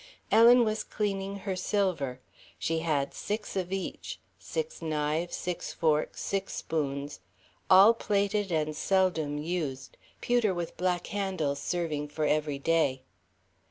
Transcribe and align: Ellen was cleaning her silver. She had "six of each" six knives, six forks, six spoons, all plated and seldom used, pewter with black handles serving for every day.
Ellen 0.31 0.65
was 0.65 0.83
cleaning 0.83 1.35
her 1.45 1.55
silver. 1.55 2.21
She 2.57 2.79
had 2.79 3.13
"six 3.13 3.55
of 3.55 3.71
each" 3.71 4.17
six 4.39 4.81
knives, 4.81 5.35
six 5.35 5.73
forks, 5.73 6.21
six 6.23 6.55
spoons, 6.55 7.19
all 7.69 7.93
plated 7.93 8.51
and 8.51 8.75
seldom 8.75 9.37
used, 9.37 9.97
pewter 10.19 10.55
with 10.55 10.75
black 10.75 11.05
handles 11.13 11.59
serving 11.59 12.07
for 12.07 12.25
every 12.25 12.57
day. 12.57 13.03